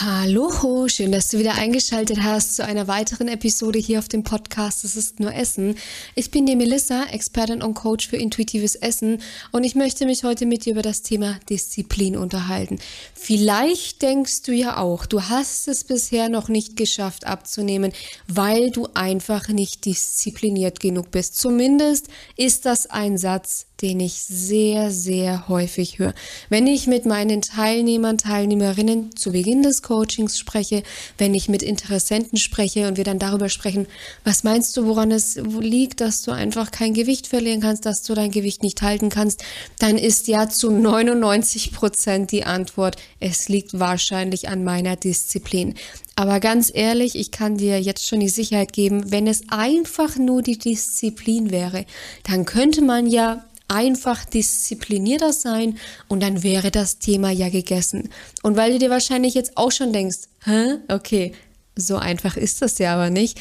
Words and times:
Hallo, 0.00 0.88
schön, 0.88 1.12
dass 1.12 1.28
du 1.28 1.38
wieder 1.38 1.54
eingeschaltet 1.54 2.20
hast 2.20 2.56
zu 2.56 2.64
einer 2.64 2.88
weiteren 2.88 3.28
Episode 3.28 3.78
hier 3.78 4.00
auf 4.00 4.08
dem 4.08 4.24
Podcast 4.24 4.82
Es 4.82 4.96
ist 4.96 5.20
nur 5.20 5.32
Essen. 5.32 5.76
Ich 6.16 6.32
bin 6.32 6.46
die 6.46 6.56
Melissa, 6.56 7.04
Expertin 7.12 7.62
und 7.62 7.74
Coach 7.74 8.08
für 8.08 8.16
intuitives 8.16 8.74
Essen 8.74 9.22
und 9.52 9.62
ich 9.62 9.76
möchte 9.76 10.04
mich 10.04 10.24
heute 10.24 10.46
mit 10.46 10.64
dir 10.64 10.72
über 10.72 10.82
das 10.82 11.02
Thema 11.02 11.38
Disziplin 11.48 12.16
unterhalten. 12.16 12.80
Vielleicht 13.14 14.02
denkst 14.02 14.42
du 14.42 14.52
ja 14.52 14.78
auch, 14.78 15.06
du 15.06 15.22
hast 15.22 15.68
es 15.68 15.84
bisher 15.84 16.28
noch 16.28 16.48
nicht 16.48 16.76
geschafft 16.76 17.24
abzunehmen, 17.24 17.92
weil 18.26 18.72
du 18.72 18.88
einfach 18.94 19.46
nicht 19.46 19.84
diszipliniert 19.84 20.80
genug 20.80 21.12
bist. 21.12 21.38
Zumindest 21.38 22.08
ist 22.36 22.66
das 22.66 22.86
ein 22.86 23.16
Satz, 23.16 23.66
den 23.82 24.00
ich 24.00 24.14
sehr, 24.22 24.90
sehr 24.90 25.48
häufig 25.48 25.98
höre. 25.98 26.14
Wenn 26.48 26.66
ich 26.66 26.86
mit 26.86 27.06
meinen 27.06 27.42
Teilnehmern, 27.42 28.18
Teilnehmerinnen 28.18 29.16
zu 29.16 29.32
Beginn 29.32 29.62
des 29.62 29.82
Coachings 29.82 30.38
spreche, 30.38 30.82
wenn 31.18 31.34
ich 31.34 31.48
mit 31.48 31.62
Interessenten 31.62 32.38
spreche 32.38 32.86
und 32.86 32.96
wir 32.96 33.04
dann 33.04 33.18
darüber 33.18 33.48
sprechen, 33.48 33.86
was 34.22 34.44
meinst 34.44 34.76
du, 34.76 34.86
woran 34.86 35.10
es 35.10 35.36
liegt, 35.36 36.00
dass 36.00 36.22
du 36.22 36.30
einfach 36.30 36.70
kein 36.70 36.94
Gewicht 36.94 37.26
verlieren 37.26 37.60
kannst, 37.60 37.84
dass 37.84 38.02
du 38.02 38.14
dein 38.14 38.30
Gewicht 38.30 38.62
nicht 38.62 38.80
halten 38.82 39.08
kannst, 39.08 39.42
dann 39.78 39.98
ist 39.98 40.28
ja 40.28 40.48
zu 40.48 40.70
99 40.70 41.72
Prozent 41.72 42.30
die 42.30 42.44
Antwort, 42.44 42.96
es 43.18 43.48
liegt 43.48 43.78
wahrscheinlich 43.78 44.48
an 44.48 44.62
meiner 44.62 44.96
Disziplin. 44.96 45.74
Aber 46.16 46.38
ganz 46.38 46.70
ehrlich, 46.72 47.16
ich 47.16 47.32
kann 47.32 47.56
dir 47.56 47.80
jetzt 47.80 48.06
schon 48.06 48.20
die 48.20 48.28
Sicherheit 48.28 48.72
geben, 48.72 49.10
wenn 49.10 49.26
es 49.26 49.42
einfach 49.48 50.16
nur 50.16 50.42
die 50.42 50.58
Disziplin 50.58 51.50
wäre, 51.50 51.86
dann 52.22 52.44
könnte 52.44 52.82
man 52.82 53.06
ja 53.06 53.44
einfach 53.74 54.24
disziplinierter 54.24 55.32
sein 55.32 55.78
und 56.08 56.22
dann 56.22 56.42
wäre 56.42 56.70
das 56.70 56.98
Thema 56.98 57.30
ja 57.30 57.48
gegessen. 57.48 58.08
Und 58.42 58.56
weil 58.56 58.72
du 58.72 58.78
dir 58.78 58.90
wahrscheinlich 58.90 59.34
jetzt 59.34 59.56
auch 59.56 59.72
schon 59.72 59.92
denkst, 59.92 60.28
hä, 60.44 60.76
okay, 60.88 61.32
so 61.76 61.96
einfach 61.96 62.36
ist 62.36 62.62
das 62.62 62.78
ja 62.78 62.94
aber 62.94 63.10
nicht, 63.10 63.40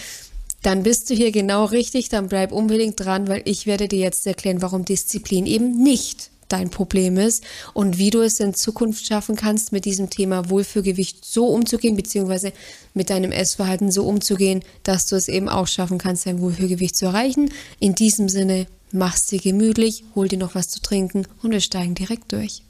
dann 0.63 0.83
bist 0.83 1.09
du 1.09 1.13
hier 1.13 1.31
genau 1.31 1.65
richtig, 1.65 2.09
dann 2.09 2.29
bleib 2.29 2.51
unbedingt 2.51 2.99
dran, 2.99 3.27
weil 3.27 3.43
ich 3.45 3.67
werde 3.67 3.87
dir 3.87 3.99
jetzt 3.99 4.25
erklären, 4.25 4.61
warum 4.61 4.85
Disziplin 4.85 5.45
eben 5.45 5.83
nicht 5.83 6.31
dein 6.47 6.69
Problem 6.69 7.17
ist 7.17 7.43
und 7.73 7.97
wie 7.97 8.09
du 8.09 8.21
es 8.21 8.39
in 8.39 8.53
Zukunft 8.53 9.05
schaffen 9.05 9.35
kannst, 9.35 9.71
mit 9.71 9.85
diesem 9.85 10.09
Thema 10.09 10.49
Wohlfühlgewicht 10.49 11.25
so 11.25 11.47
umzugehen, 11.47 11.95
beziehungsweise 11.95 12.53
mit 12.93 13.09
deinem 13.09 13.31
Essverhalten 13.31 13.91
so 13.91 14.05
umzugehen, 14.05 14.63
dass 14.83 15.07
du 15.07 15.15
es 15.15 15.27
eben 15.27 15.49
auch 15.49 15.67
schaffen 15.67 15.97
kannst, 15.97 16.25
dein 16.25 16.41
Wohlfühlgewicht 16.41 16.95
zu 16.95 17.05
erreichen. 17.05 17.51
In 17.79 17.95
diesem 17.95 18.29
Sinne, 18.29 18.67
mach's 18.91 19.25
dir 19.25 19.39
gemütlich, 19.39 20.03
hol 20.15 20.27
dir 20.27 20.39
noch 20.39 20.55
was 20.55 20.69
zu 20.69 20.81
trinken 20.81 21.25
und 21.41 21.51
wir 21.51 21.61
steigen 21.61 21.95
direkt 21.95 22.31
durch. 22.31 22.63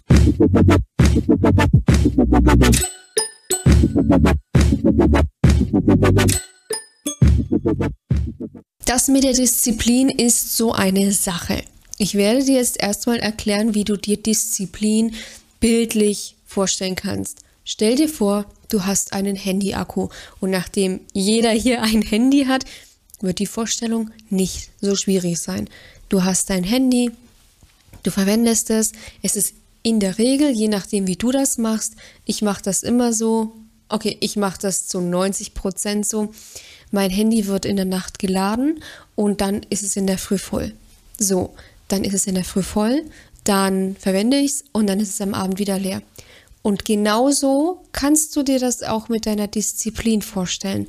Das 8.85 9.07
mit 9.07 9.23
der 9.23 9.33
Disziplin 9.33 10.09
ist 10.09 10.55
so 10.55 10.71
eine 10.71 11.11
Sache. 11.11 11.63
Ich 11.97 12.15
werde 12.15 12.43
dir 12.43 12.55
jetzt 12.55 12.81
erstmal 12.81 13.19
erklären, 13.19 13.75
wie 13.75 13.83
du 13.83 13.97
dir 13.97 14.17
Disziplin 14.17 15.13
bildlich 15.59 16.35
vorstellen 16.45 16.95
kannst. 16.95 17.39
Stell 17.65 17.95
dir 17.95 18.09
vor, 18.09 18.45
du 18.69 18.85
hast 18.85 19.13
einen 19.13 19.35
Handy-Akku 19.35 20.09
und 20.39 20.49
nachdem 20.49 20.99
jeder 21.13 21.51
hier 21.51 21.81
ein 21.81 22.01
Handy 22.01 22.45
hat, 22.45 22.65
wird 23.21 23.39
die 23.39 23.45
Vorstellung 23.45 24.11
nicht 24.29 24.69
so 24.81 24.95
schwierig 24.95 25.39
sein. 25.39 25.69
Du 26.09 26.23
hast 26.23 26.49
dein 26.49 26.63
Handy, 26.63 27.11
du 28.03 28.11
verwendest 28.11 28.69
es. 28.69 28.91
Es 29.21 29.35
ist 29.35 29.53
in 29.81 29.99
der 29.99 30.17
Regel, 30.17 30.49
je 30.51 30.67
nachdem, 30.67 31.07
wie 31.07 31.15
du 31.15 31.31
das 31.31 31.57
machst, 31.57 31.93
ich 32.25 32.41
mache 32.41 32.63
das 32.63 32.83
immer 32.83 33.13
so. 33.13 33.53
Okay, 33.87 34.17
ich 34.19 34.35
mache 34.35 34.59
das 34.59 34.87
zu 34.87 34.99
90 34.99 35.53
Prozent 35.53 36.07
so. 36.07 36.33
Mein 36.91 37.11
Handy 37.11 37.47
wird 37.47 37.65
in 37.65 37.75
der 37.75 37.85
Nacht 37.85 38.19
geladen 38.19 38.83
und 39.15 39.41
dann 39.41 39.61
ist 39.69 39.83
es 39.83 39.95
in 39.95 40.07
der 40.07 40.17
Früh 40.17 40.37
voll. 40.37 40.73
So, 41.19 41.53
dann 41.93 42.03
ist 42.03 42.15
es 42.15 42.25
in 42.25 42.33
der 42.33 42.43
Früh 42.43 42.63
voll, 42.63 43.03
dann 43.43 43.95
verwende 43.97 44.37
ich 44.37 44.51
es 44.51 44.65
und 44.71 44.87
dann 44.87 44.99
ist 44.99 45.09
es 45.09 45.21
am 45.21 45.35
Abend 45.35 45.59
wieder 45.59 45.77
leer. 45.77 46.01
Und 46.63 46.85
genauso 46.85 47.83
kannst 47.91 48.35
du 48.35 48.41
dir 48.41 48.57
das 48.57 48.81
auch 48.81 49.09
mit 49.09 49.27
deiner 49.27 49.47
Disziplin 49.47 50.23
vorstellen. 50.23 50.87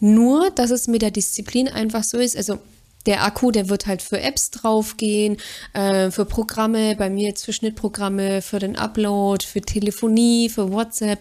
Nur, 0.00 0.50
dass 0.50 0.70
es 0.70 0.88
mit 0.88 1.02
der 1.02 1.10
Disziplin 1.10 1.68
einfach 1.68 2.04
so 2.04 2.16
ist. 2.16 2.36
Also 2.36 2.58
der 3.04 3.22
Akku, 3.22 3.50
der 3.50 3.68
wird 3.68 3.86
halt 3.86 4.00
für 4.00 4.20
Apps 4.20 4.50
draufgehen, 4.50 5.36
äh, 5.74 6.10
für 6.10 6.24
Programme, 6.24 6.96
bei 6.96 7.10
mir 7.10 7.28
jetzt 7.28 7.44
für 7.44 7.52
Schnittprogramme, 7.52 8.40
für 8.40 8.58
den 8.58 8.76
Upload, 8.76 9.44
für 9.44 9.60
Telefonie, 9.60 10.48
für 10.48 10.72
WhatsApp. 10.72 11.20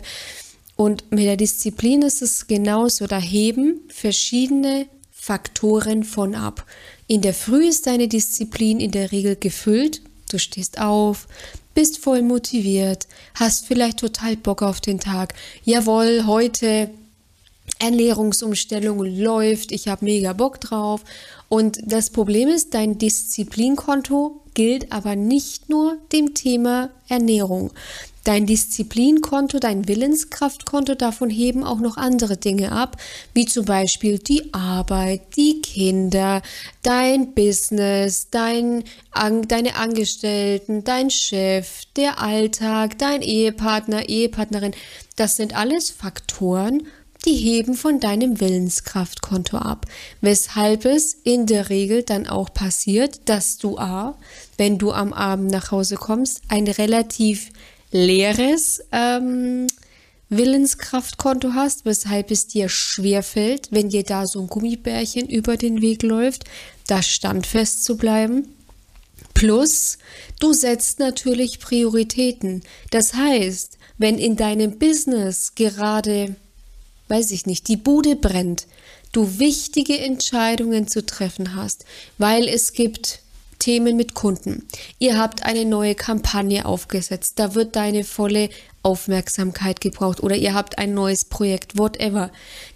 Und 0.77 1.11
mit 1.11 1.25
der 1.25 1.37
Disziplin 1.37 2.03
ist 2.03 2.21
es 2.21 2.47
genauso. 2.47 3.07
Da 3.07 3.19
heben 3.19 3.81
verschiedene 3.89 4.87
Faktoren 5.25 6.03
von 6.03 6.35
ab. 6.35 6.67
In 7.07 7.21
der 7.21 7.33
Früh 7.33 7.67
ist 7.67 7.87
deine 7.87 8.07
Disziplin 8.07 8.79
in 8.79 8.91
der 8.91 9.11
Regel 9.11 9.35
gefüllt. 9.35 10.03
Du 10.29 10.37
stehst 10.37 10.79
auf, 10.79 11.27
bist 11.73 11.97
voll 11.97 12.21
motiviert, 12.21 13.07
hast 13.33 13.65
vielleicht 13.65 14.01
total 14.01 14.37
Bock 14.37 14.61
auf 14.61 14.81
den 14.81 14.99
Tag. 14.99 15.33
Jawohl, 15.63 16.27
heute 16.27 16.91
Ernährungsumstellung 17.79 19.03
läuft, 19.03 19.71
ich 19.71 19.87
habe 19.87 20.05
mega 20.05 20.33
Bock 20.33 20.61
drauf. 20.61 21.03
Und 21.49 21.79
das 21.83 22.11
Problem 22.11 22.47
ist, 22.47 22.75
dein 22.75 22.99
Disziplinkonto 22.99 24.43
gilt 24.53 24.91
aber 24.91 25.15
nicht 25.15 25.69
nur 25.69 25.97
dem 26.11 26.35
Thema 26.35 26.91
Ernährung. 27.07 27.71
Dein 28.25 28.47
Disziplinkonto, 28.47 29.59
dein 29.59 29.87
Willenskraftkonto, 29.87 30.95
davon 30.95 31.29
heben 31.29 31.63
auch 31.63 31.79
noch 31.79 31.95
andere 31.95 32.37
Dinge 32.37 32.71
ab, 32.71 32.97
wie 33.35 33.45
zum 33.45 33.65
Beispiel 33.65 34.17
die 34.17 34.51
Arbeit, 34.51 35.37
die 35.37 35.61
Kinder, 35.61 36.41
dein 36.81 37.35
Business, 37.35 38.29
dein, 38.31 38.83
deine 39.13 39.75
Angestellten, 39.75 40.83
dein 40.83 41.11
Chef, 41.11 41.83
der 41.97 42.19
Alltag, 42.19 42.97
dein 42.97 43.21
Ehepartner, 43.21 44.09
Ehepartnerin. 44.09 44.73
Das 45.15 45.35
sind 45.35 45.55
alles 45.55 45.91
Faktoren, 45.91 46.87
die 47.27 47.35
heben 47.35 47.75
von 47.75 47.99
deinem 47.99 48.39
Willenskraftkonto 48.39 49.57
ab, 49.57 49.85
weshalb 50.21 50.85
es 50.85 51.13
in 51.13 51.45
der 51.45 51.69
Regel 51.69 52.01
dann 52.01 52.25
auch 52.25 52.51
passiert, 52.51 53.29
dass 53.29 53.59
du 53.59 53.77
A, 53.77 54.17
wenn 54.57 54.79
du 54.79 54.91
am 54.91 55.13
Abend 55.13 55.51
nach 55.51 55.69
Hause 55.69 55.95
kommst, 55.95 56.41
ein 56.49 56.67
relativ 56.67 57.51
leeres 57.95 58.81
ähm, 58.91 59.67
Willenskraftkonto 60.29 61.53
hast, 61.53 61.85
weshalb 61.85 62.31
es 62.31 62.47
dir 62.47 62.67
schwerfällt, 62.67 63.69
wenn 63.71 63.89
dir 63.89 64.03
da 64.03 64.27
so 64.27 64.41
ein 64.41 64.47
Gummibärchen 64.47 65.29
über 65.29 65.55
den 65.55 65.81
Weg 65.81 66.03
läuft, 66.03 66.43
da 66.87 67.01
standfest 67.01 67.83
zu 67.83 67.97
bleiben. 67.97 68.47
Plus, 69.33 69.97
du 70.39 70.53
setzt 70.53 70.99
natürlich 70.99 71.59
Prioritäten. 71.59 72.63
Das 72.91 73.13
heißt, 73.13 73.77
wenn 73.97 74.17
in 74.17 74.35
deinem 74.35 74.77
Business 74.77 75.53
gerade 75.55 76.35
weiß 77.07 77.31
ich 77.31 77.45
nicht, 77.45 77.67
die 77.67 77.77
Bude 77.77 78.15
brennt, 78.15 78.67
du 79.11 79.39
wichtige 79.39 79.97
Entscheidungen 79.99 80.87
zu 80.87 81.05
treffen 81.05 81.55
hast, 81.55 81.85
weil 82.17 82.47
es 82.47 82.73
gibt 82.73 83.19
Themen 83.59 83.95
mit 83.95 84.13
Kunden. 84.13 84.67
Ihr 84.99 85.17
habt 85.17 85.43
eine 85.43 85.65
neue 85.65 85.95
Kampagne 85.95 86.65
aufgesetzt, 86.65 87.33
da 87.37 87.55
wird 87.55 87.75
deine 87.75 88.03
volle 88.03 88.49
Aufmerksamkeit 88.83 89.81
gebraucht 89.81 90.21
oder 90.21 90.35
ihr 90.35 90.53
habt 90.53 90.77
ein 90.77 90.93
neues 90.93 91.25
Projekt, 91.25 91.77
whatever. 91.77 92.31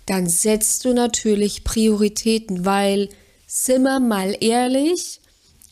Dann 0.06 0.28
setzt 0.28 0.85
du 0.85 0.94
natürlich 0.94 1.63
Prioritäten, 1.63 2.66
weil, 2.66 3.09
sind 3.45 3.84
wir 3.84 4.00
mal 4.00 4.35
ehrlich, 4.39 5.22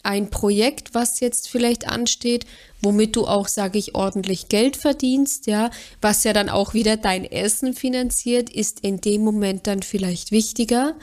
ein 0.03 0.29
Projekt, 0.29 0.93
was 0.93 1.19
jetzt 1.19 1.49
vielleicht 1.49 1.87
ansteht, 1.89 2.45
womit 2.81 3.15
du 3.15 3.27
auch, 3.27 3.47
sage 3.47 3.77
ich, 3.77 3.95
ordentlich 3.95 4.47
Geld 4.47 4.77
verdienst, 4.77 5.47
ja, 5.47 5.69
was 6.01 6.23
ja 6.23 6.31
dann 6.31 6.49
auch 6.49 6.73
wieder 6.73 6.95
dein 6.95 7.25
Essen 7.25 7.73
finanziert, 7.73 8.49
ist 8.49 8.79
in 8.81 9.01
dem 9.01 9.23
Moment 9.23 9.67
dann 9.67 9.81
vielleicht 9.81 10.31
wichtiger 10.31 10.95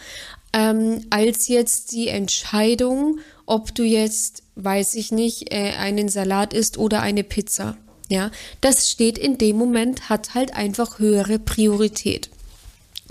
ähm, 0.55 1.05
als 1.11 1.49
jetzt 1.49 1.93
die 1.93 2.08
Entscheidung, 2.08 3.19
ob 3.46 3.75
du 3.75 3.82
jetzt, 3.82 4.43
weiß 4.56 4.94
ich 4.94 5.12
nicht, 5.12 5.52
äh, 5.52 5.73
einen 5.73 6.08
Salat 6.08 6.52
isst 6.52 6.79
oder 6.79 7.00
eine 7.00 7.25
Pizza. 7.25 7.76
Ja, 8.08 8.31
das 8.61 8.91
steht 8.91 9.17
in 9.17 9.38
dem 9.38 9.56
Moment, 9.56 10.08
hat 10.08 10.35
halt 10.35 10.55
einfach 10.55 10.99
höhere 10.99 11.38
Priorität. 11.38 12.29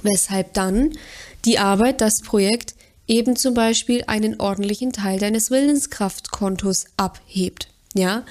Weshalb 0.04 0.54
dann 0.54 0.92
die 1.46 1.60
Arbeit, 1.60 2.02
das 2.02 2.22
Projekt 2.22 2.76
eben 3.08 3.36
zum 3.36 3.54
Beispiel 3.54 4.04
einen 4.08 4.40
ordentlichen 4.40 4.94
Teil 4.94 5.20
deines 5.20 5.52
Willenskraftkontos 5.52 6.86
abhebt. 6.98 7.68
Ja, 7.96 8.24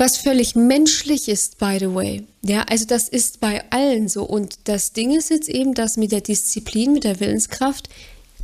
was 0.00 0.16
völlig 0.16 0.56
menschlich 0.56 1.28
ist, 1.28 1.58
by 1.58 1.76
the 1.78 1.94
way. 1.94 2.26
Ja, 2.42 2.62
also 2.62 2.86
das 2.86 3.08
ist 3.08 3.38
bei 3.40 3.70
allen 3.70 4.08
so. 4.08 4.22
Und 4.24 4.60
das 4.64 4.94
Ding 4.94 5.14
ist 5.14 5.28
jetzt 5.28 5.50
eben, 5.50 5.74
dass 5.74 5.98
mit 5.98 6.10
der 6.10 6.22
Disziplin, 6.22 6.94
mit 6.94 7.04
der 7.04 7.20
Willenskraft, 7.20 7.90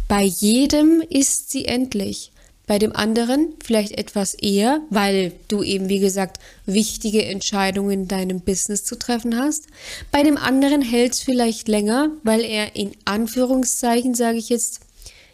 bei 0.09 0.23
jedem 0.23 1.03
ist 1.09 1.51
sie 1.51 1.65
endlich. 1.65 2.33
bei 2.67 2.79
dem 2.81 2.95
anderen 2.95 3.55
vielleicht 3.65 3.93
etwas 3.93 4.35
eher, 4.35 4.81
weil 4.91 5.33
du 5.49 5.63
eben, 5.63 5.89
wie 5.89 6.01
gesagt, 6.01 6.41
wichtige 6.67 7.25
Entscheidungen 7.25 7.91
in 7.91 8.09
deinem 8.09 8.41
Business 8.41 8.85
zu 8.85 8.99
treffen 8.99 9.39
hast. 9.39 9.67
Bei 10.11 10.23
dem 10.25 10.37
anderen 10.37 10.83
hält 10.83 11.13
es 11.13 11.21
vielleicht 11.21 11.69
länger, 11.69 12.11
weil 12.25 12.41
er 12.43 12.75
in 12.75 12.91
Anführungszeichen, 13.05 14.15
sage 14.15 14.39
ich 14.39 14.49
jetzt, 14.49 14.81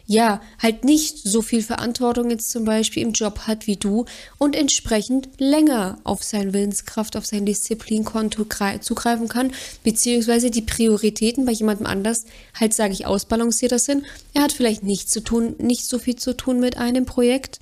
ja, 0.05 0.41
halt 0.61 0.83
nicht 0.83 1.17
so 1.17 1.41
viel 1.41 1.63
Verantwortung 1.63 2.29
jetzt 2.29 2.51
zum 2.51 2.65
Beispiel 2.65 3.03
im 3.03 3.13
Job 3.13 3.39
hat 3.47 3.67
wie 3.67 3.77
du 3.77 4.05
und 4.37 4.55
entsprechend 4.55 5.29
länger 5.37 5.97
auf 6.03 6.23
sein 6.23 6.53
Willenskraft, 6.53 7.15
auf 7.15 7.25
sein 7.25 7.45
Disziplinkonto 7.45 8.45
zugreifen 8.81 9.29
kann, 9.29 9.53
beziehungsweise 9.83 10.51
die 10.51 10.61
Prioritäten 10.61 11.45
bei 11.45 11.53
jemandem 11.53 11.85
anders 11.85 12.25
halt, 12.59 12.73
sage 12.73 12.93
ich, 12.93 13.05
ausbalancierter 13.05 13.79
sind. 13.79 14.03
Er 14.33 14.43
hat 14.43 14.51
vielleicht 14.51 14.83
nicht 14.83 15.09
zu 15.09 15.21
tun, 15.21 15.55
nicht 15.59 15.85
so 15.85 15.99
viel 15.99 16.17
zu 16.17 16.35
tun 16.35 16.59
mit 16.59 16.77
einem 16.77 17.05
Projekt, 17.05 17.61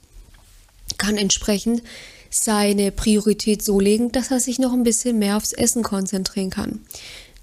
kann 0.98 1.18
entsprechend 1.18 1.84
seine 2.32 2.92
Priorität 2.92 3.64
so 3.64 3.80
legen, 3.80 4.12
dass 4.12 4.32
er 4.32 4.40
sich 4.40 4.58
noch 4.58 4.74
ein 4.74 4.84
bisschen 4.84 5.20
mehr 5.20 5.38
aufs 5.38 5.54
Essen 5.54 5.84
konzentrieren 5.84 6.50
kann. 6.50 6.80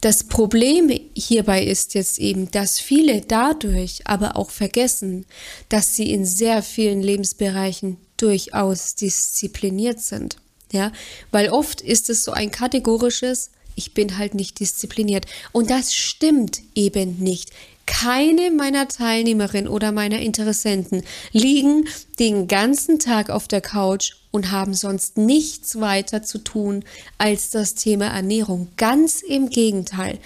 Das 0.01 0.25
Problem 0.25 0.91
hierbei 1.15 1.65
ist 1.65 1.95
jetzt 1.95 2.19
eben, 2.19 2.51
dass 2.53 2.79
viele 2.79 3.21
dadurch 3.21 4.07
aber 4.07 4.37
auch 4.37 4.51
vergessen, 4.51 5.27
dass 5.69 5.97
sie 5.97 6.13
in 6.13 6.25
sehr 6.25 6.63
vielen 6.63 7.03
Lebensbereichen 7.03 7.97
durchaus 8.17 8.95
diszipliniert 8.95 10.01
sind. 10.01 10.37
Ja, 10.71 10.93
weil 11.31 11.49
oft 11.49 11.81
ist 11.81 12.11
es 12.11 12.25
so 12.25 12.33
ein 12.33 12.51
kategorisches, 12.51 13.51
ich 13.75 13.95
bin 13.95 14.19
halt 14.19 14.35
nicht 14.35 14.61
diszipliniert. 14.61 15.27
Und 15.53 15.71
das 15.71 15.95
stimmt 15.95 16.61
eben 16.75 17.19
nicht. 17.19 17.51
Keine 17.91 18.51
meiner 18.51 18.87
Teilnehmerinnen 18.87 19.67
oder 19.67 19.93
meiner 19.93 20.21
Interessenten 20.21 21.03
liegen 21.33 21.89
den 22.19 22.47
ganzen 22.47 22.99
Tag 22.99 23.31
auf 23.31 23.49
der 23.49 23.63
Couch 23.63 24.13
und 24.31 24.51
haben 24.51 24.75
sonst 24.75 25.17
nichts 25.17 25.81
weiter 25.81 26.23
zu 26.23 26.37
tun 26.39 26.85
als 27.17 27.49
das 27.49 27.75
Thema 27.75 28.09
Ernährung. 28.09 28.69
Ganz 28.77 29.23
im 29.23 29.49
Gegenteil. 29.49 30.19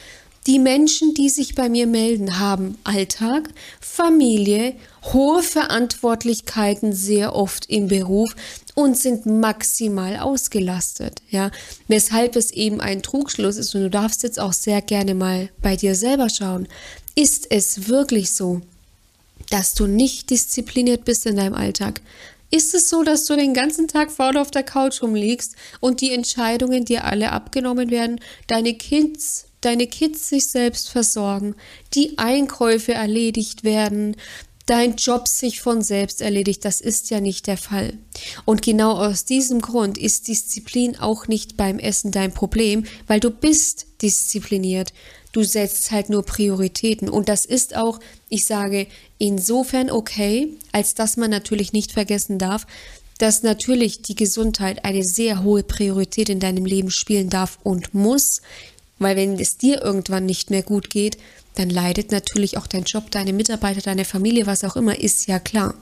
Die 0.48 0.58
Menschen, 0.58 1.14
die 1.14 1.28
sich 1.28 1.54
bei 1.54 1.68
mir 1.68 1.86
melden, 1.86 2.40
haben 2.40 2.76
Alltag, 2.82 3.48
Familie, 3.80 4.74
hohe 5.12 5.40
Verantwortlichkeiten 5.40 6.92
sehr 6.92 7.36
oft 7.36 7.66
im 7.66 7.86
Beruf 7.86 8.34
und 8.74 8.96
sind 8.96 9.26
maximal 9.26 10.16
ausgelastet, 10.16 11.22
ja. 11.28 11.50
Weshalb 11.88 12.36
es 12.36 12.50
eben 12.50 12.80
ein 12.80 13.02
Trugschluss 13.02 13.56
ist 13.56 13.74
und 13.74 13.82
du 13.82 13.90
darfst 13.90 14.22
jetzt 14.22 14.40
auch 14.40 14.52
sehr 14.52 14.80
gerne 14.80 15.14
mal 15.14 15.50
bei 15.60 15.76
dir 15.76 15.94
selber 15.94 16.30
schauen. 16.30 16.68
Ist 17.14 17.50
es 17.50 17.88
wirklich 17.88 18.32
so, 18.32 18.62
dass 19.50 19.74
du 19.74 19.86
nicht 19.86 20.30
diszipliniert 20.30 21.04
bist 21.04 21.26
in 21.26 21.36
deinem 21.36 21.54
Alltag? 21.54 22.00
Ist 22.50 22.74
es 22.74 22.88
so, 22.90 23.02
dass 23.02 23.24
du 23.24 23.34
den 23.34 23.54
ganzen 23.54 23.88
Tag 23.88 24.10
faul 24.10 24.36
auf 24.36 24.50
der 24.50 24.62
Couch 24.62 25.02
rumliegst 25.02 25.56
und 25.80 26.00
die 26.02 26.12
Entscheidungen 26.12 26.84
dir 26.84 27.04
alle 27.04 27.32
abgenommen 27.32 27.90
werden, 27.90 28.20
deine 28.46 28.74
Kids, 28.74 29.46
deine 29.62 29.86
Kids 29.86 30.28
sich 30.28 30.48
selbst 30.48 30.90
versorgen, 30.90 31.54
die 31.94 32.18
Einkäufe 32.18 32.92
erledigt 32.92 33.64
werden, 33.64 34.16
dein 34.72 34.96
Job 34.96 35.28
sich 35.28 35.60
von 35.60 35.82
selbst 35.82 36.22
erledigt. 36.22 36.64
Das 36.64 36.80
ist 36.80 37.10
ja 37.10 37.20
nicht 37.20 37.46
der 37.46 37.58
Fall. 37.58 37.92
Und 38.46 38.62
genau 38.62 38.92
aus 38.92 39.26
diesem 39.26 39.60
Grund 39.60 39.98
ist 39.98 40.28
Disziplin 40.28 40.98
auch 40.98 41.28
nicht 41.28 41.58
beim 41.58 41.78
Essen 41.78 42.10
dein 42.10 42.32
Problem, 42.32 42.84
weil 43.06 43.20
du 43.20 43.30
bist 43.30 43.84
diszipliniert. 44.00 44.94
Du 45.32 45.42
setzt 45.42 45.90
halt 45.90 46.08
nur 46.08 46.22
Prioritäten. 46.22 47.10
Und 47.10 47.28
das 47.28 47.44
ist 47.44 47.76
auch, 47.76 48.00
ich 48.30 48.46
sage, 48.46 48.86
insofern 49.18 49.90
okay, 49.90 50.48
als 50.72 50.94
dass 50.94 51.18
man 51.18 51.30
natürlich 51.30 51.74
nicht 51.74 51.92
vergessen 51.92 52.38
darf, 52.38 52.66
dass 53.18 53.42
natürlich 53.42 54.00
die 54.00 54.14
Gesundheit 54.14 54.86
eine 54.86 55.04
sehr 55.04 55.42
hohe 55.42 55.64
Priorität 55.64 56.30
in 56.30 56.40
deinem 56.40 56.64
Leben 56.64 56.90
spielen 56.90 57.28
darf 57.28 57.58
und 57.62 57.92
muss, 57.92 58.40
weil 58.98 59.16
wenn 59.16 59.38
es 59.38 59.58
dir 59.58 59.82
irgendwann 59.82 60.24
nicht 60.24 60.48
mehr 60.48 60.62
gut 60.62 60.88
geht, 60.88 61.18
dann 61.54 61.70
leidet 61.70 62.12
natürlich 62.12 62.56
auch 62.56 62.66
dein 62.66 62.84
Job, 62.84 63.10
deine 63.10 63.32
Mitarbeiter, 63.32 63.80
deine 63.80 64.04
Familie, 64.04 64.46
was 64.46 64.64
auch 64.64 64.76
immer, 64.76 64.98
ist 64.98 65.26
ja 65.26 65.38
klar. 65.38 65.74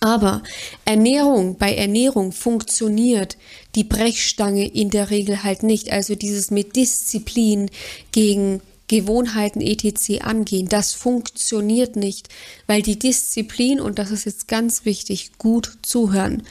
Aber 0.00 0.42
Ernährung, 0.84 1.56
bei 1.56 1.74
Ernährung 1.74 2.32
funktioniert 2.32 3.36
die 3.74 3.84
Brechstange 3.84 4.68
in 4.68 4.90
der 4.90 5.10
Regel 5.10 5.42
halt 5.42 5.62
nicht. 5.62 5.90
Also 5.90 6.14
dieses 6.14 6.50
mit 6.50 6.76
Disziplin 6.76 7.70
gegen 8.12 8.60
Gewohnheiten 8.88 9.60
etc. 9.60 10.20
angehen, 10.22 10.68
das 10.68 10.92
funktioniert 10.92 11.96
nicht, 11.96 12.28
weil 12.66 12.82
die 12.82 12.98
Disziplin, 12.98 13.80
und 13.80 13.98
das 13.98 14.10
ist 14.10 14.26
jetzt 14.26 14.46
ganz 14.46 14.84
wichtig, 14.84 15.32
gut 15.38 15.78
zuhören. 15.82 16.44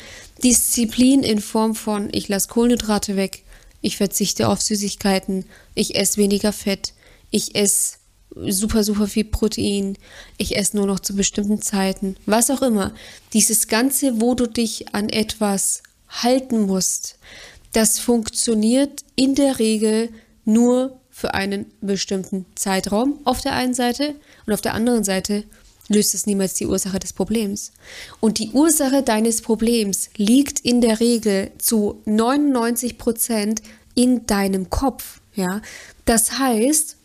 Disziplin 0.44 1.24
in 1.24 1.40
Form 1.40 1.76
von, 1.76 2.10
ich 2.12 2.28
lasse 2.28 2.50
Kohlenhydrate 2.50 3.16
weg, 3.16 3.44
ich 3.82 3.96
verzichte 3.96 4.50
auf 4.50 4.62
Süßigkeiten, 4.62 5.46
ich 5.76 5.96
esse 5.96 6.18
weniger 6.18 6.52
Fett, 6.52 6.94
ich 7.32 7.56
esse 7.56 7.98
super, 8.36 8.84
super 8.84 9.08
viel 9.08 9.26
Protein, 9.26 9.98
ich 10.38 10.58
esse 10.58 10.78
nur 10.78 10.88
noch 10.88 11.00
zu 11.00 11.16
bestimmten 11.16 11.62
Zeiten, 11.62 12.16
was 12.26 12.50
auch 12.50 12.62
immer. 12.62 12.94
Dieses 13.34 13.68
Ganze, 13.68 14.20
wo 14.22 14.36
du 14.36 14.48
dich 14.48 14.94
an 14.94 15.10
etwas 15.10 15.84
halten 16.10 16.62
musst, 16.62 17.18
das 17.74 18.00
funktioniert 18.00 19.04
in 19.16 19.36
der 19.36 19.60
Regel 19.60 20.10
nur 20.46 21.00
für 21.10 21.34
einen 21.34 21.66
bestimmten 21.82 22.46
Zeitraum 22.56 23.20
auf 23.24 23.42
der 23.42 23.54
einen 23.54 23.74
Seite 23.74 24.16
und 24.46 24.54
auf 24.54 24.62
der 24.62 24.74
anderen 24.74 25.04
Seite 25.04 25.44
löst 25.88 26.14
es 26.14 26.26
niemals 26.26 26.56
die 26.56 26.66
Ursache 26.66 27.00
des 27.00 27.14
Problems. 27.14 27.72
Und 28.20 28.40
die 28.40 28.50
Ursache 28.52 29.04
deines 29.04 29.42
Problems 29.42 30.10
liegt 30.18 30.60
in 30.62 30.82
der 30.82 31.00
Regel 31.00 31.52
zu 31.58 32.02
99 32.06 32.98
Prozent 32.98 33.62
in 33.94 34.26
deinem 34.26 34.70
Kopf. 34.70 35.22
Ja, 35.36 35.62
das 36.06 36.40
heißt, 36.40 36.98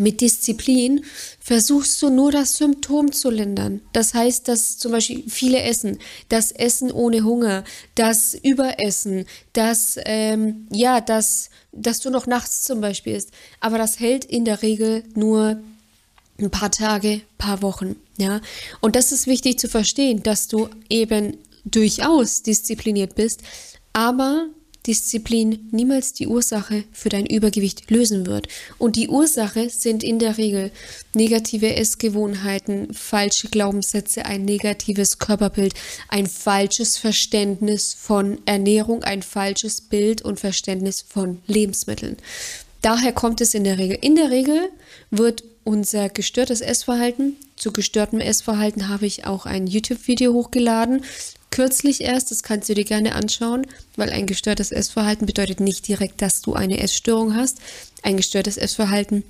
mit 0.00 0.20
Disziplin 0.20 1.04
versuchst 1.38 2.00
du 2.02 2.10
nur 2.10 2.32
das 2.32 2.56
Symptom 2.56 3.12
zu 3.12 3.30
lindern. 3.30 3.82
Das 3.92 4.14
heißt, 4.14 4.48
dass 4.48 4.78
zum 4.78 4.92
Beispiel 4.92 5.24
viele 5.28 5.62
essen, 5.62 5.98
das 6.28 6.52
Essen 6.52 6.90
ohne 6.90 7.22
Hunger, 7.22 7.64
das 7.94 8.34
Überessen, 8.34 9.26
das, 9.52 9.98
ähm, 10.04 10.66
ja, 10.72 11.00
das, 11.00 11.50
dass 11.72 12.00
du 12.00 12.10
noch 12.10 12.26
nachts 12.26 12.64
zum 12.64 12.80
Beispiel 12.80 13.14
isst. 13.14 13.30
Aber 13.60 13.78
das 13.78 14.00
hält 14.00 14.24
in 14.24 14.44
der 14.44 14.62
Regel 14.62 15.04
nur 15.14 15.60
ein 16.38 16.50
paar 16.50 16.70
Tage, 16.70 17.20
paar 17.36 17.60
Wochen, 17.62 17.96
ja. 18.16 18.40
Und 18.80 18.96
das 18.96 19.12
ist 19.12 19.26
wichtig 19.26 19.58
zu 19.58 19.68
verstehen, 19.68 20.22
dass 20.22 20.48
du 20.48 20.68
eben 20.88 21.36
durchaus 21.64 22.42
diszipliniert 22.42 23.14
bist, 23.14 23.42
aber 23.92 24.48
Disziplin 24.90 25.68
niemals 25.70 26.14
die 26.14 26.26
Ursache 26.26 26.82
für 26.90 27.10
dein 27.10 27.24
Übergewicht 27.24 27.88
lösen 27.92 28.26
wird. 28.26 28.48
Und 28.76 28.96
die 28.96 29.06
Ursache 29.06 29.70
sind 29.70 30.02
in 30.02 30.18
der 30.18 30.36
Regel 30.36 30.72
negative 31.14 31.76
Essgewohnheiten, 31.76 32.92
falsche 32.92 33.46
Glaubenssätze, 33.46 34.26
ein 34.26 34.44
negatives 34.44 35.20
Körperbild, 35.20 35.74
ein 36.08 36.26
falsches 36.26 36.96
Verständnis 36.96 37.94
von 37.94 38.38
Ernährung, 38.46 39.04
ein 39.04 39.22
falsches 39.22 39.80
Bild 39.80 40.22
und 40.22 40.40
Verständnis 40.40 41.04
von 41.08 41.40
Lebensmitteln. 41.46 42.16
Daher 42.82 43.12
kommt 43.12 43.40
es 43.40 43.54
in 43.54 43.62
der 43.62 43.78
Regel. 43.78 43.96
In 44.00 44.16
der 44.16 44.30
Regel 44.32 44.70
wird 45.12 45.44
unser 45.62 46.08
gestörtes 46.08 46.62
Essverhalten, 46.62 47.36
zu 47.54 47.70
gestörtem 47.70 48.18
Essverhalten 48.18 48.88
habe 48.88 49.06
ich 49.06 49.26
auch 49.26 49.46
ein 49.46 49.68
YouTube-Video 49.68 50.32
hochgeladen, 50.32 51.04
kürzlich 51.50 52.02
erst, 52.02 52.30
das 52.30 52.42
kannst 52.42 52.68
du 52.68 52.74
dir 52.74 52.84
gerne 52.84 53.14
anschauen, 53.14 53.66
weil 53.96 54.10
ein 54.10 54.26
gestörtes 54.26 54.72
Essverhalten 54.72 55.26
bedeutet 55.26 55.60
nicht 55.60 55.86
direkt, 55.88 56.22
dass 56.22 56.42
du 56.42 56.54
eine 56.54 56.80
Essstörung 56.80 57.34
hast. 57.34 57.58
Ein 58.02 58.16
gestörtes 58.16 58.56
Essverhalten 58.56 59.24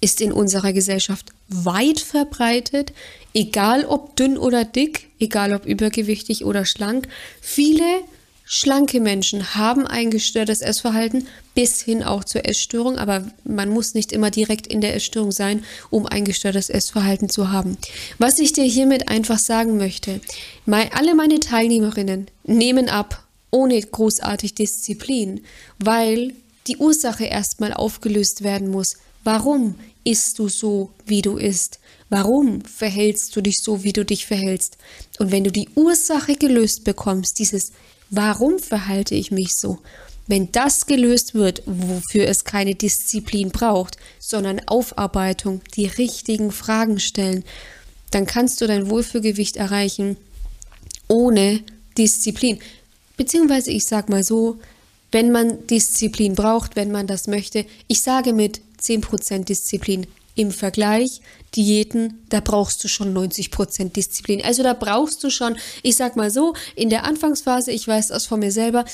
ist 0.00 0.20
in 0.20 0.32
unserer 0.32 0.72
Gesellschaft 0.72 1.26
weit 1.48 2.00
verbreitet, 2.00 2.92
egal 3.34 3.84
ob 3.84 4.16
dünn 4.16 4.36
oder 4.36 4.64
dick, 4.64 5.08
egal 5.18 5.54
ob 5.54 5.64
übergewichtig 5.64 6.44
oder 6.44 6.64
schlank. 6.64 7.08
Viele 7.40 8.02
Schlanke 8.50 8.98
Menschen 9.00 9.56
haben 9.56 9.86
ein 9.86 10.10
gestörtes 10.10 10.62
Essverhalten 10.62 11.26
bis 11.54 11.82
hin 11.82 12.02
auch 12.02 12.24
zur 12.24 12.48
Essstörung, 12.48 12.96
aber 12.96 13.30
man 13.44 13.68
muss 13.68 13.92
nicht 13.92 14.10
immer 14.10 14.30
direkt 14.30 14.66
in 14.66 14.80
der 14.80 14.94
Essstörung 14.96 15.32
sein, 15.32 15.66
um 15.90 16.06
ein 16.06 16.24
gestörtes 16.24 16.70
Essverhalten 16.70 17.28
zu 17.28 17.52
haben. 17.52 17.76
Was 18.16 18.38
ich 18.38 18.54
dir 18.54 18.64
hiermit 18.64 19.10
einfach 19.10 19.38
sagen 19.38 19.76
möchte, 19.76 20.22
alle 20.66 21.14
meine 21.14 21.40
Teilnehmerinnen 21.40 22.28
nehmen 22.44 22.88
ab 22.88 23.22
ohne 23.50 23.78
großartig 23.82 24.54
Disziplin, 24.54 25.42
weil 25.78 26.32
die 26.68 26.78
Ursache 26.78 27.24
erstmal 27.24 27.74
aufgelöst 27.74 28.44
werden 28.44 28.70
muss. 28.70 28.96
Warum 29.24 29.74
isst 30.04 30.38
du 30.38 30.48
so, 30.48 30.90
wie 31.04 31.20
du 31.20 31.36
isst? 31.36 31.80
Warum 32.08 32.62
verhältst 32.62 33.36
du 33.36 33.42
dich 33.42 33.56
so, 33.62 33.84
wie 33.84 33.92
du 33.92 34.06
dich 34.06 34.24
verhältst? 34.24 34.78
Und 35.18 35.32
wenn 35.32 35.44
du 35.44 35.52
die 35.52 35.68
Ursache 35.74 36.34
gelöst 36.34 36.84
bekommst, 36.84 37.38
dieses 37.38 37.72
Warum 38.10 38.58
verhalte 38.58 39.14
ich 39.14 39.30
mich 39.30 39.54
so? 39.54 39.78
Wenn 40.26 40.52
das 40.52 40.86
gelöst 40.86 41.34
wird, 41.34 41.62
wofür 41.66 42.26
es 42.28 42.44
keine 42.44 42.74
Disziplin 42.74 43.50
braucht, 43.50 43.96
sondern 44.18 44.60
Aufarbeitung, 44.66 45.62
die 45.74 45.86
richtigen 45.86 46.52
Fragen 46.52 47.00
stellen, 47.00 47.44
dann 48.10 48.26
kannst 48.26 48.60
du 48.60 48.66
dein 48.66 48.90
Wohlfühlgewicht 48.90 49.56
erreichen 49.56 50.16
ohne 51.08 51.60
Disziplin. 51.96 52.58
Beziehungsweise 53.16 53.70
ich 53.70 53.86
sage 53.86 54.12
mal 54.12 54.22
so, 54.22 54.58
wenn 55.10 55.32
man 55.32 55.66
Disziplin 55.66 56.34
braucht, 56.34 56.76
wenn 56.76 56.90
man 56.90 57.06
das 57.06 57.26
möchte, 57.26 57.64
ich 57.86 58.02
sage 58.02 58.32
mit 58.32 58.60
10% 58.80 59.44
Disziplin 59.44 60.06
im 60.38 60.52
Vergleich, 60.52 61.20
Diäten, 61.54 62.24
da 62.28 62.40
brauchst 62.40 62.82
du 62.84 62.88
schon 62.88 63.16
90% 63.16 63.92
Disziplin. 63.92 64.42
Also 64.42 64.62
da 64.62 64.72
brauchst 64.72 65.22
du 65.24 65.30
schon, 65.30 65.56
ich 65.82 65.96
sag 65.96 66.16
mal 66.16 66.30
so, 66.30 66.54
in 66.76 66.90
der 66.90 67.04
Anfangsphase, 67.04 67.72
ich 67.72 67.86
weiß 67.86 68.08
das 68.08 68.26
von 68.26 68.40
mir 68.40 68.52
selber, 68.52 68.84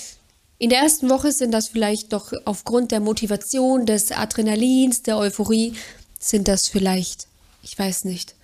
in 0.58 0.70
der 0.70 0.78
ersten 0.78 1.10
Woche 1.10 1.32
sind 1.32 1.50
das 1.50 1.68
vielleicht 1.68 2.12
doch 2.12 2.32
aufgrund 2.44 2.92
der 2.92 3.00
Motivation, 3.00 3.86
des 3.86 4.12
Adrenalins, 4.12 5.02
der 5.02 5.18
Euphorie, 5.18 5.74
sind 6.18 6.48
das 6.48 6.68
vielleicht, 6.68 7.26
ich 7.62 7.78
weiß 7.78 8.04
nicht, 8.04 8.34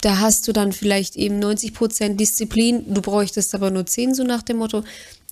da 0.00 0.18
hast 0.18 0.48
du 0.48 0.52
dann 0.52 0.72
vielleicht 0.72 1.14
eben 1.14 1.40
90% 1.40 2.16
Disziplin, 2.16 2.92
du 2.92 3.00
bräuchtest 3.02 3.54
aber 3.54 3.70
nur 3.70 3.86
10, 3.86 4.14
so 4.14 4.24
nach 4.24 4.42
dem 4.42 4.56
Motto. 4.56 4.82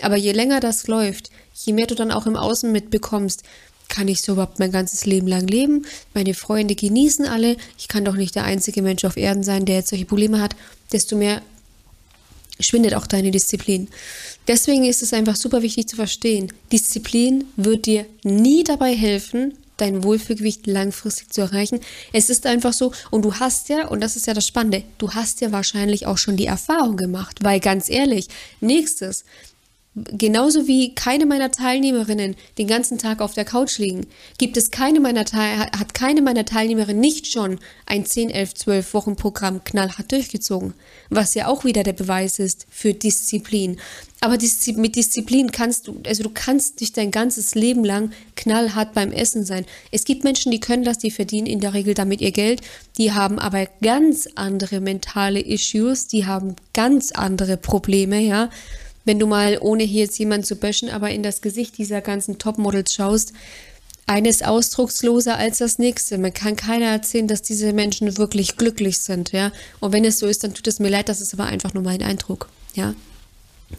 Aber 0.00 0.16
je 0.16 0.30
länger 0.30 0.60
das 0.60 0.86
läuft, 0.86 1.30
je 1.54 1.72
mehr 1.72 1.88
du 1.88 1.96
dann 1.96 2.12
auch 2.12 2.26
im 2.26 2.36
Außen 2.36 2.70
mitbekommst, 2.70 3.42
kann 3.90 4.08
ich 4.08 4.22
so 4.22 4.32
überhaupt 4.32 4.58
mein 4.58 4.72
ganzes 4.72 5.04
Leben 5.04 5.26
lang 5.26 5.46
leben? 5.46 5.84
Meine 6.14 6.32
Freunde 6.32 6.74
genießen 6.74 7.26
alle. 7.26 7.56
Ich 7.76 7.88
kann 7.88 8.06
doch 8.06 8.16
nicht 8.16 8.34
der 8.34 8.44
einzige 8.44 8.80
Mensch 8.80 9.04
auf 9.04 9.18
Erden 9.18 9.42
sein, 9.42 9.66
der 9.66 9.76
jetzt 9.76 9.90
solche 9.90 10.06
Probleme 10.06 10.40
hat. 10.40 10.56
Desto 10.92 11.16
mehr 11.16 11.42
schwindet 12.58 12.94
auch 12.94 13.06
deine 13.06 13.30
Disziplin. 13.30 13.88
Deswegen 14.48 14.84
ist 14.84 15.02
es 15.02 15.12
einfach 15.12 15.36
super 15.36 15.62
wichtig 15.62 15.88
zu 15.88 15.96
verstehen. 15.96 16.52
Disziplin 16.72 17.44
wird 17.56 17.86
dir 17.86 18.06
nie 18.22 18.64
dabei 18.64 18.94
helfen, 18.94 19.54
dein 19.76 20.04
Wohlfühlgewicht 20.04 20.66
langfristig 20.66 21.30
zu 21.30 21.40
erreichen. 21.40 21.80
Es 22.12 22.30
ist 22.30 22.46
einfach 22.46 22.72
so, 22.72 22.92
und 23.10 23.24
du 23.24 23.34
hast 23.34 23.68
ja, 23.68 23.88
und 23.88 24.00
das 24.00 24.16
ist 24.16 24.26
ja 24.26 24.34
das 24.34 24.46
Spannende, 24.46 24.84
du 24.98 25.12
hast 25.12 25.40
ja 25.40 25.52
wahrscheinlich 25.52 26.06
auch 26.06 26.18
schon 26.18 26.36
die 26.36 26.46
Erfahrung 26.46 26.96
gemacht, 26.96 27.38
weil 27.42 27.60
ganz 27.60 27.88
ehrlich, 27.88 28.28
nächstes, 28.60 29.24
Genauso 29.96 30.68
wie 30.68 30.94
keine 30.94 31.26
meiner 31.26 31.50
Teilnehmerinnen 31.50 32.36
den 32.58 32.68
ganzen 32.68 32.96
Tag 32.96 33.20
auf 33.20 33.34
der 33.34 33.44
Couch 33.44 33.78
liegen, 33.78 34.06
gibt 34.38 34.56
es 34.56 34.70
keine 34.70 35.00
meiner 35.00 35.24
hat 35.24 35.94
keine 35.94 36.22
meiner 36.22 36.44
Teilnehmerinnen 36.44 37.00
nicht 37.00 37.26
schon 37.26 37.58
ein 37.86 38.06
10, 38.06 38.30
11, 38.30 38.54
12 38.54 38.94
Wochen 38.94 39.16
Programm 39.16 39.64
knallhart 39.64 40.12
durchgezogen, 40.12 40.74
was 41.08 41.34
ja 41.34 41.48
auch 41.48 41.64
wieder 41.64 41.82
der 41.82 41.92
Beweis 41.92 42.38
ist 42.38 42.68
für 42.70 42.94
Disziplin. 42.94 43.80
Aber 44.20 44.38
mit 44.76 44.94
Disziplin 44.94 45.50
kannst 45.50 45.88
du, 45.88 46.00
also 46.06 46.22
du 46.22 46.30
kannst 46.32 46.80
nicht 46.80 46.96
dein 46.96 47.10
ganzes 47.10 47.56
Leben 47.56 47.84
lang 47.84 48.12
knallhart 48.36 48.94
beim 48.94 49.10
Essen 49.10 49.44
sein. 49.44 49.66
Es 49.90 50.04
gibt 50.04 50.22
Menschen, 50.22 50.52
die 50.52 50.60
können 50.60 50.84
das, 50.84 50.98
die 50.98 51.10
verdienen 51.10 51.48
in 51.48 51.58
der 51.58 51.74
Regel 51.74 51.94
damit 51.94 52.20
ihr 52.20 52.30
Geld, 52.30 52.60
die 52.96 53.12
haben 53.12 53.40
aber 53.40 53.66
ganz 53.82 54.28
andere 54.36 54.80
mentale 54.80 55.40
Issues, 55.40 56.06
die 56.06 56.26
haben 56.26 56.54
ganz 56.74 57.10
andere 57.10 57.56
Probleme, 57.56 58.20
ja 58.20 58.50
wenn 59.10 59.18
du 59.18 59.26
mal, 59.26 59.58
ohne 59.60 59.82
hier 59.82 60.04
jetzt 60.04 60.20
jemanden 60.20 60.46
zu 60.46 60.54
böschen, 60.54 60.88
aber 60.88 61.10
in 61.10 61.24
das 61.24 61.40
Gesicht 61.40 61.78
dieser 61.78 62.00
ganzen 62.00 62.38
Topmodels 62.38 62.94
schaust, 62.94 63.32
eines 64.06 64.40
ausdrucksloser 64.42 65.36
als 65.36 65.58
das 65.58 65.80
nächste. 65.80 66.16
Man 66.16 66.32
kann 66.32 66.54
keiner 66.54 66.86
erzählen, 66.86 67.26
dass 67.26 67.42
diese 67.42 67.72
Menschen 67.72 68.18
wirklich 68.18 68.56
glücklich 68.56 69.00
sind, 69.00 69.32
ja. 69.32 69.50
Und 69.80 69.92
wenn 69.92 70.04
es 70.04 70.20
so 70.20 70.28
ist, 70.28 70.44
dann 70.44 70.54
tut 70.54 70.68
es 70.68 70.78
mir 70.78 70.90
leid, 70.90 71.08
das 71.08 71.20
ist 71.20 71.34
aber 71.34 71.46
einfach 71.46 71.74
nur 71.74 71.82
mein 71.82 72.04
Eindruck, 72.04 72.50
ja. 72.76 72.94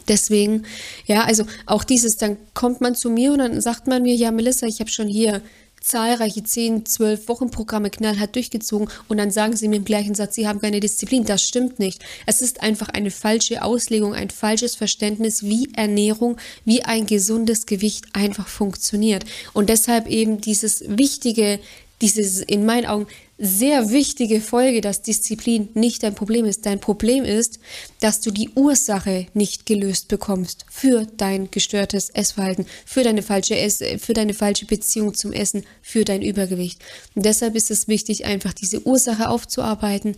Deswegen, 0.06 0.66
ja, 1.06 1.24
also 1.24 1.46
auch 1.64 1.84
dieses, 1.84 2.18
dann 2.18 2.36
kommt 2.52 2.82
man 2.82 2.94
zu 2.94 3.08
mir 3.08 3.32
und 3.32 3.38
dann 3.38 3.58
sagt 3.62 3.86
man 3.86 4.02
mir, 4.02 4.14
ja, 4.14 4.32
Melissa, 4.32 4.66
ich 4.66 4.80
habe 4.80 4.90
schon 4.90 5.08
hier 5.08 5.40
zahlreiche 5.82 6.42
10, 6.42 6.86
12 6.86 7.28
Wochenprogramme 7.28 7.90
knallhart 7.90 8.34
durchgezogen 8.34 8.88
und 9.08 9.16
dann 9.16 9.30
sagen 9.30 9.56
sie 9.56 9.68
mir 9.68 9.76
im 9.76 9.84
gleichen 9.84 10.14
Satz, 10.14 10.34
sie 10.34 10.46
haben 10.48 10.60
keine 10.60 10.80
Disziplin. 10.80 11.24
Das 11.24 11.42
stimmt 11.42 11.78
nicht. 11.78 12.02
Es 12.26 12.40
ist 12.40 12.62
einfach 12.62 12.88
eine 12.88 13.10
falsche 13.10 13.62
Auslegung, 13.62 14.14
ein 14.14 14.30
falsches 14.30 14.76
Verständnis, 14.76 15.42
wie 15.42 15.68
Ernährung, 15.74 16.36
wie 16.64 16.82
ein 16.84 17.06
gesundes 17.06 17.66
Gewicht 17.66 18.06
einfach 18.12 18.48
funktioniert. 18.48 19.24
Und 19.52 19.68
deshalb 19.68 20.06
eben 20.06 20.40
dieses 20.40 20.84
wichtige, 20.86 21.58
dieses 22.00 22.40
in 22.40 22.64
meinen 22.64 22.86
Augen 22.86 23.06
sehr 23.44 23.90
wichtige 23.90 24.40
Folge, 24.40 24.80
dass 24.80 25.02
Disziplin 25.02 25.68
nicht 25.74 26.04
dein 26.04 26.14
Problem 26.14 26.44
ist. 26.44 26.64
Dein 26.64 26.78
Problem 26.78 27.24
ist, 27.24 27.58
dass 27.98 28.20
du 28.20 28.30
die 28.30 28.50
Ursache 28.50 29.26
nicht 29.34 29.66
gelöst 29.66 30.06
bekommst 30.06 30.64
für 30.70 31.08
dein 31.16 31.50
gestörtes 31.50 32.10
Essverhalten, 32.10 32.66
für 32.86 33.02
deine 33.02 33.22
falsche 33.22 33.58
Ess 33.58 33.82
für 33.98 34.12
deine 34.12 34.32
falsche 34.32 34.66
Beziehung 34.66 35.14
zum 35.14 35.32
Essen, 35.32 35.64
für 35.82 36.04
dein 36.04 36.22
Übergewicht. 36.22 36.80
Und 37.16 37.26
deshalb 37.26 37.56
ist 37.56 37.72
es 37.72 37.88
wichtig, 37.88 38.26
einfach 38.26 38.52
diese 38.52 38.86
Ursache 38.86 39.28
aufzuarbeiten. 39.28 40.14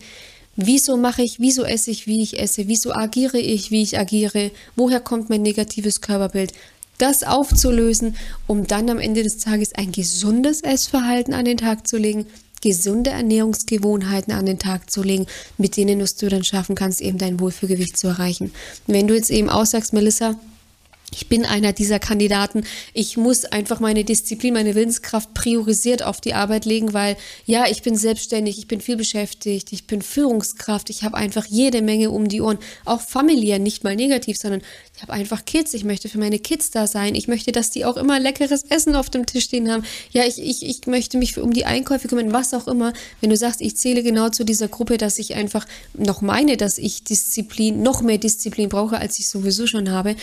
Wieso 0.55 0.95
mache 0.95 1.23
ich, 1.23 1.39
wieso 1.39 1.63
esse 1.63 1.89
ich, 1.89 2.05
wie 2.05 2.21
ich 2.21 2.39
esse, 2.39 2.67
wieso 2.67 2.93
agiere 2.93 3.39
ich, 3.39 3.71
wie 3.71 3.81
ich 3.81 3.97
agiere, 3.97 4.51
woher 4.75 4.99
kommt 4.99 5.31
mein 5.31 5.41
negatives 5.41 5.99
Körperbild, 5.99 6.53
das 6.99 7.23
aufzulösen, 7.23 8.15
um 8.45 8.67
dann 8.67 8.89
am 8.89 8.99
Ende 8.99 9.23
des 9.23 9.37
Tages 9.37 9.73
ein 9.73 9.91
gesundes 9.91 10.61
Essverhalten 10.61 11.33
an 11.33 11.43
den 11.43 11.57
Tag 11.57 11.87
zu 11.87 11.97
legen, 11.97 12.27
gesunde 12.65 13.11
Ernährungsgewohnheiten 13.11 14.33
an 14.33 14.47
den 14.47 14.57
Tag 14.57 14.89
zu 14.89 15.03
legen, 15.03 15.27
mit 15.59 15.77
denen 15.77 15.99
du 15.99 16.29
dann 16.29 16.43
schaffen 16.43 16.73
kannst, 16.73 16.99
eben 16.99 17.19
dein 17.19 17.39
Wohlfühlgewicht 17.39 17.95
zu 17.95 18.07
erreichen. 18.07 18.51
Wenn 18.87 19.07
du 19.07 19.13
jetzt 19.13 19.29
eben 19.29 19.51
aussagst, 19.51 19.93
Melissa, 19.93 20.35
ich 21.15 21.29
bin 21.29 21.45
einer 21.45 21.71
dieser 21.71 21.97
Kandidaten. 21.99 22.65
Ich 22.93 23.15
muss 23.15 23.45
einfach 23.45 23.79
meine 23.79 24.03
Disziplin, 24.03 24.53
meine 24.53 24.75
Willenskraft 24.75 25.33
priorisiert 25.33 26.03
auf 26.03 26.19
die 26.19 26.33
Arbeit 26.33 26.65
legen, 26.65 26.93
weil 26.93 27.15
ja, 27.45 27.65
ich 27.69 27.81
bin 27.83 27.95
selbstständig, 27.95 28.57
ich 28.57 28.67
bin 28.67 28.81
viel 28.81 28.97
beschäftigt, 28.97 29.71
ich 29.71 29.87
bin 29.87 30.01
Führungskraft, 30.01 30.89
ich 30.89 31.03
habe 31.03 31.15
einfach 31.15 31.45
jede 31.45 31.81
Menge 31.81 32.11
um 32.11 32.27
die 32.27 32.41
Ohren, 32.41 32.57
auch 32.83 32.99
familiär, 32.99 33.59
nicht 33.59 33.85
mal 33.85 33.95
negativ, 33.95 34.37
sondern 34.37 34.61
ich 34.95 35.01
habe 35.01 35.13
einfach 35.13 35.45
Kids, 35.45 35.73
ich 35.73 35.85
möchte 35.85 36.09
für 36.09 36.17
meine 36.17 36.39
Kids 36.39 36.71
da 36.71 36.85
sein, 36.85 37.15
ich 37.15 37.29
möchte, 37.29 37.53
dass 37.53 37.71
die 37.71 37.85
auch 37.85 37.95
immer 37.95 38.19
leckeres 38.19 38.63
Essen 38.63 38.95
auf 38.95 39.09
dem 39.09 39.25
Tisch 39.25 39.45
stehen 39.45 39.71
haben. 39.71 39.83
Ja, 40.11 40.25
ich, 40.25 40.41
ich, 40.41 40.65
ich 40.65 40.85
möchte 40.85 41.17
mich 41.17 41.37
um 41.37 41.53
die 41.53 41.65
Einkäufe 41.65 42.09
kümmern, 42.09 42.33
was 42.33 42.53
auch 42.53 42.67
immer. 42.67 42.91
Wenn 43.21 43.29
du 43.29 43.37
sagst, 43.37 43.61
ich 43.61 43.77
zähle 43.77 44.03
genau 44.03 44.29
zu 44.29 44.43
dieser 44.43 44.67
Gruppe, 44.67 44.97
dass 44.97 45.17
ich 45.19 45.35
einfach 45.35 45.65
noch 45.93 46.21
meine, 46.21 46.57
dass 46.57 46.77
ich 46.77 47.03
Disziplin, 47.03 47.81
noch 47.81 48.01
mehr 48.01 48.17
Disziplin 48.17 48.67
brauche, 48.67 48.97
als 48.97 49.17
ich 49.19 49.29
sowieso 49.29 49.65
schon 49.65 49.91
habe, 49.91 50.15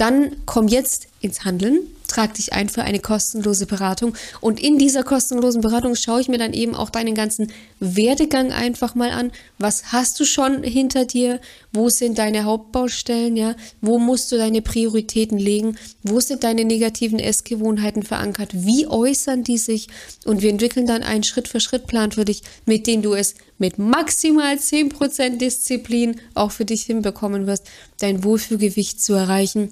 dann 0.00 0.36
komm 0.46 0.68
jetzt 0.68 1.08
ins 1.20 1.44
Handeln 1.44 1.80
trag 2.10 2.34
dich 2.34 2.52
ein 2.52 2.68
für 2.68 2.82
eine 2.82 2.98
kostenlose 2.98 3.66
Beratung. 3.66 4.14
Und 4.40 4.60
in 4.60 4.78
dieser 4.78 5.02
kostenlosen 5.02 5.60
Beratung 5.60 5.94
schaue 5.94 6.20
ich 6.20 6.28
mir 6.28 6.38
dann 6.38 6.52
eben 6.52 6.74
auch 6.74 6.90
deinen 6.90 7.14
ganzen 7.14 7.52
Werdegang 7.78 8.52
einfach 8.52 8.94
mal 8.94 9.10
an. 9.10 9.32
Was 9.58 9.92
hast 9.92 10.18
du 10.20 10.24
schon 10.24 10.62
hinter 10.62 11.04
dir? 11.04 11.40
Wo 11.72 11.88
sind 11.88 12.18
deine 12.18 12.44
Hauptbaustellen? 12.44 13.36
Ja, 13.36 13.54
wo 13.80 13.98
musst 13.98 14.32
du 14.32 14.36
deine 14.36 14.62
Prioritäten 14.62 15.38
legen? 15.38 15.76
Wo 16.02 16.20
sind 16.20 16.44
deine 16.44 16.64
negativen 16.64 17.18
Essgewohnheiten 17.18 18.02
verankert? 18.02 18.50
Wie 18.52 18.86
äußern 18.86 19.44
die 19.44 19.58
sich? 19.58 19.88
Und 20.24 20.42
wir 20.42 20.50
entwickeln 20.50 20.86
dann 20.86 21.02
einen 21.02 21.22
Schritt-für-Schritt-Plan 21.22 22.12
für 22.12 22.24
dich, 22.24 22.42
mit 22.66 22.86
dem 22.86 23.02
du 23.02 23.14
es 23.14 23.34
mit 23.58 23.78
maximal 23.78 24.54
10% 24.56 25.36
Disziplin 25.36 26.20
auch 26.34 26.50
für 26.50 26.64
dich 26.64 26.82
hinbekommen 26.82 27.46
wirst, 27.46 27.64
dein 27.98 28.24
Wohlfühlgewicht 28.24 29.02
zu 29.02 29.12
erreichen 29.12 29.70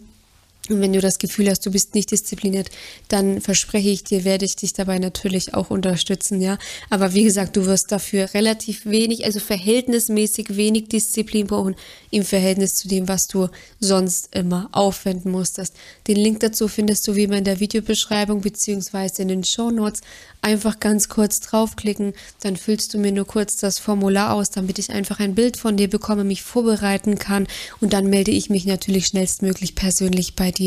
und 0.69 0.81
wenn 0.81 0.93
du 0.93 1.01
das 1.01 1.19
Gefühl 1.19 1.49
hast, 1.49 1.65
du 1.65 1.71
bist 1.71 1.95
nicht 1.95 2.11
diszipliniert, 2.11 2.71
dann 3.09 3.41
verspreche 3.41 3.89
ich 3.89 4.05
dir, 4.05 4.25
werde 4.25 4.45
ich 4.45 4.57
dich 4.57 4.73
dabei 4.73 4.99
natürlich 4.99 5.55
auch 5.55 5.71
unterstützen, 5.71 6.41
ja. 6.41 6.59
Aber 6.91 7.15
wie 7.15 7.25
gesagt, 7.25 7.57
du 7.57 7.67
wirst 7.67 7.93
dafür 7.93 8.35
relativ 8.35 8.87
wenig, 8.87 9.25
also 9.25 9.41
verhältnismäßig 9.41 10.57
wenig 10.57 10.89
Disziplin 10.89 11.47
brauchen 11.47 11.77
im 12.11 12.25
Verhältnis 12.25 12.75
zu 12.75 12.89
dem, 12.89 13.09
was 13.09 13.29
du 13.29 13.49
sonst 13.81 14.35
immer 14.35 14.69
aufwenden 14.73 15.33
musstest. 15.33 15.75
Den 16.07 16.17
Link 16.17 16.41
dazu 16.41 16.69
findest 16.69 17.07
du 17.09 17.15
wie 17.15 17.25
immer 17.25 17.39
in 17.39 17.45
der 17.45 17.61
Videobeschreibung 17.61 18.41
beziehungsweise 18.41 19.23
in 19.23 19.29
den 19.29 19.45
Show 19.45 19.71
Notes. 19.71 20.01
Einfach 20.41 20.79
ganz 20.79 21.09
kurz 21.09 21.41
draufklicken, 21.41 22.13
dann 22.43 22.57
füllst 22.57 22.95
du 22.95 22.99
mir 22.99 23.11
nur 23.11 23.27
kurz 23.27 23.57
das 23.57 23.81
Formular 23.81 24.35
aus, 24.35 24.51
damit 24.51 24.79
ich 24.79 24.91
einfach 24.91 25.19
ein 25.19 25.35
Bild 25.35 25.57
von 25.57 25.77
dir 25.77 25.91
bekomme, 25.91 26.23
mich 26.23 26.43
vorbereiten 26.43 27.19
kann 27.19 27.49
und 27.81 27.93
dann 27.93 28.09
melde 28.09 28.31
ich 28.31 28.49
mich 28.49 28.65
natürlich 28.65 29.07
schnellstmöglich 29.07 29.75
persönlich 29.75 30.37
bei 30.37 30.53
dir. 30.53 30.58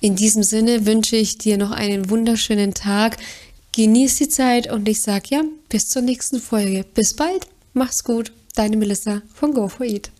In 0.00 0.16
diesem 0.16 0.42
Sinne 0.42 0.86
wünsche 0.86 1.16
ich 1.16 1.38
dir 1.38 1.58
noch 1.58 1.70
einen 1.70 2.10
wunderschönen 2.10 2.74
Tag. 2.74 3.18
Genieß 3.72 4.16
die 4.16 4.28
Zeit 4.28 4.70
und 4.70 4.88
ich 4.88 5.02
sage 5.02 5.26
ja, 5.30 5.42
bis 5.68 5.88
zur 5.88 6.02
nächsten 6.02 6.40
Folge. 6.40 6.84
Bis 6.94 7.14
bald, 7.14 7.46
mach's 7.74 8.04
gut. 8.04 8.32
Deine 8.54 8.76
Melissa 8.76 9.22
von 9.34 9.52
Go 9.52 9.68
for 9.68 9.84
Eat. 9.84 10.10